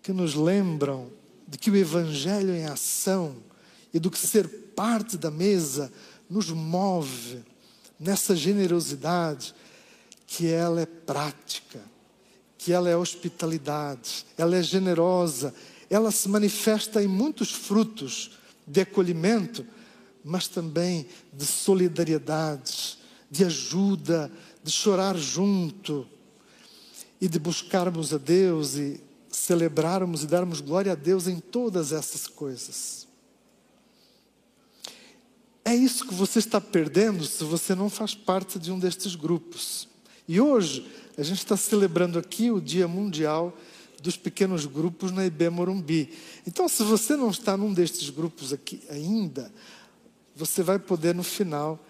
[0.02, 1.10] que nos lembram
[1.48, 3.36] de que o Evangelho em ação
[3.92, 5.92] e do que ser parte da mesa
[6.28, 7.42] nos move
[7.98, 9.54] nessa generosidade,
[10.26, 11.80] que ela é prática,
[12.58, 15.54] que ela é hospitalidade, ela é generosa,
[15.88, 18.32] ela se manifesta em muitos frutos
[18.66, 19.64] de acolhimento,
[20.24, 22.98] mas também de solidariedade,
[23.30, 24.30] de ajuda,
[24.62, 26.06] de chorar junto
[27.20, 29.00] e de buscarmos a Deus e
[29.30, 33.06] celebrarmos e darmos glória a Deus em todas essas coisas.
[35.64, 39.88] É isso que você está perdendo se você não faz parte de um destes grupos.
[40.28, 40.86] E hoje,
[41.18, 43.56] a gente está celebrando aqui o Dia Mundial
[44.02, 46.12] dos Pequenos Grupos na IB Morumbi.
[46.46, 49.52] Então, se você não está num destes grupos aqui ainda,
[50.34, 51.84] você vai poder no final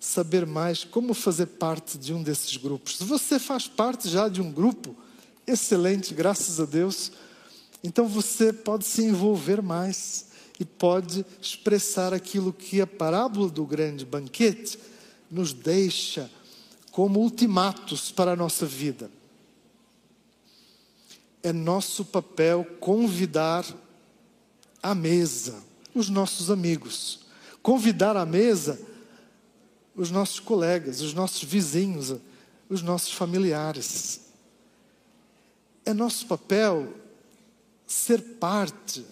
[0.00, 2.98] saber mais como fazer parte de um desses grupos.
[2.98, 4.94] Se você faz parte já de um grupo,
[5.46, 7.10] excelente, graças a Deus.
[7.82, 10.26] Então você pode se envolver mais
[10.60, 14.78] e pode expressar aquilo que a parábola do grande banquete
[15.30, 16.30] nos deixa
[16.90, 19.10] como ultimatos para a nossa vida.
[21.42, 23.64] É nosso papel convidar
[24.82, 25.62] à mesa
[25.94, 27.20] os nossos amigos,
[27.62, 28.78] convidar à mesa
[29.98, 32.14] os nossos colegas, os nossos vizinhos,
[32.68, 34.20] os nossos familiares.
[35.84, 36.94] É nosso papel
[37.84, 39.04] ser parte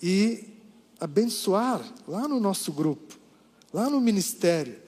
[0.00, 0.44] e
[1.00, 3.18] abençoar lá no nosso grupo,
[3.72, 4.78] lá no ministério,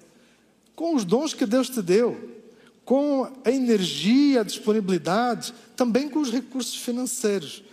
[0.76, 2.38] com os dons que Deus te deu,
[2.84, 7.64] com a energia, a disponibilidade, também com os recursos financeiros,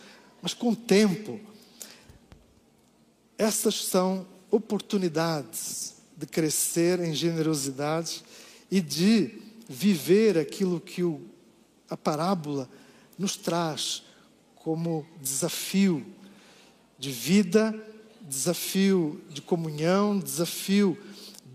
[0.42, 1.40] mas com tempo.
[3.38, 8.24] Essas são oportunidades de crescer em generosidade
[8.72, 9.40] e de
[9.70, 11.22] viver aquilo que o,
[11.90, 12.68] a parábola
[13.18, 14.04] nos traz
[14.56, 16.06] como desafio
[16.98, 17.74] de vida,
[18.22, 20.98] desafio de comunhão, desafio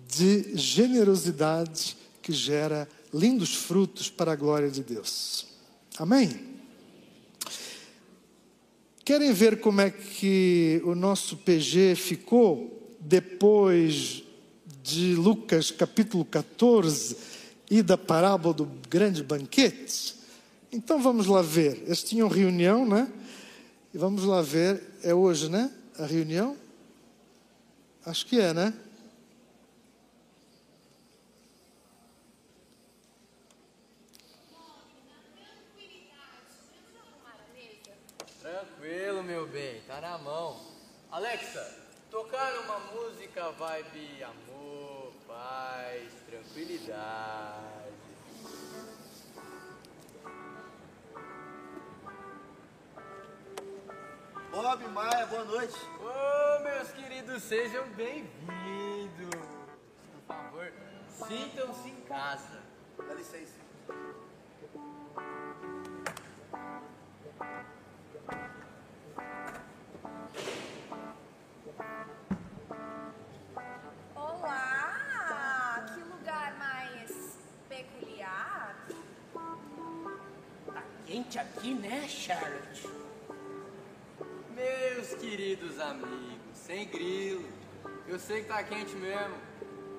[0.09, 5.47] de generosidade que gera lindos frutos para a glória de Deus.
[5.99, 6.53] Amém?
[9.05, 14.23] Querem ver como é que o nosso PG ficou depois
[14.83, 17.17] de Lucas capítulo 14
[17.71, 20.17] e da parábola do grande banquete?
[20.73, 21.83] Então vamos lá ver.
[21.85, 23.11] Eles tinham reunião, né?
[23.95, 24.83] E vamos lá ver.
[25.03, 25.71] É hoje, né?
[25.99, 26.57] A reunião?
[28.05, 28.75] Acho que é, né?
[38.41, 40.59] Tranquilo, meu bem, tá na mão.
[41.11, 41.82] Alexa,
[42.33, 47.93] tocar uma música vibe amor, paz, tranquilidade.
[54.51, 55.77] Bob, Maia, boa noite.
[56.01, 59.47] Ô, meus queridos, sejam bem-vindos.
[60.27, 60.73] Por favor,
[61.29, 62.63] sintam-se em casa.
[62.97, 63.61] Dá licença.
[71.79, 72.22] Olá!
[81.13, 82.89] Quente aqui, né, Charlotte?
[84.55, 87.47] Meus queridos amigos, sem grilo.
[88.09, 89.37] Eu sei que tá quente mesmo,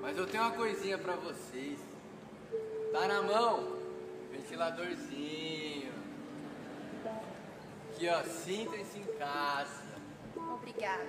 [0.01, 1.79] mas eu tenho uma coisinha pra vocês.
[2.91, 3.77] Tá na mão?
[4.31, 5.93] Ventiladorzinho.
[7.91, 9.83] Aqui, ó, sintam-se em casa.
[10.35, 11.05] Obrigada.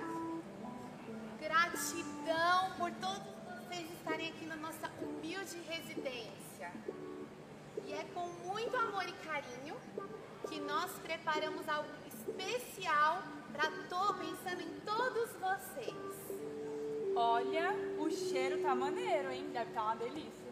[1.41, 6.71] Gratidão por todos vocês estarem aqui na nossa humilde residência.
[7.85, 9.75] E é com muito amor e carinho
[10.47, 13.21] que nós preparamos algo especial
[13.51, 15.95] para tô pensando em todos vocês.
[17.15, 19.49] Olha, o cheiro tá maneiro, hein?
[19.53, 20.45] Deve estar uma delícia.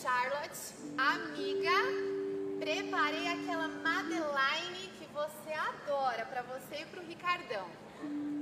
[0.00, 1.70] Charlotte, amiga,
[2.60, 7.66] preparei aquela Madeline que você adora para você e pro Ricardão.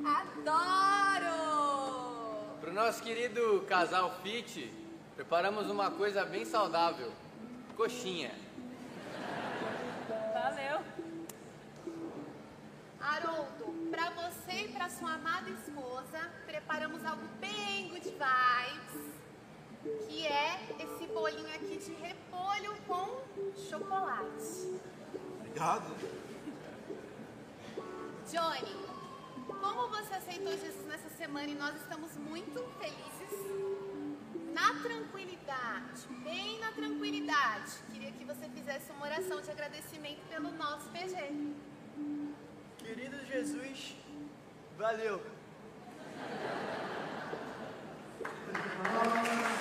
[0.04, 1.36] Adoro!
[2.60, 4.72] Pro nosso querido casal Fit,
[5.14, 7.12] preparamos uma coisa bem saudável.
[7.77, 8.31] Coxinha.
[10.33, 10.81] Valeu.
[12.99, 19.12] Haroldo, para você e para sua amada esposa, preparamos algo bem good vibes,
[20.09, 23.22] que é esse bolinho aqui de repolho com
[23.68, 24.81] chocolate.
[25.41, 25.95] Obrigado.
[28.33, 28.74] Johnny,
[29.61, 33.37] como você aceitou Jesus nessa semana e nós estamos muito felizes,
[34.55, 34.72] na
[35.47, 41.16] tranquilidade, bem na tranquilidade, queria que você fizesse uma oração de agradecimento pelo nosso PG.
[42.78, 43.97] Querido Jesus,
[44.76, 45.22] valeu.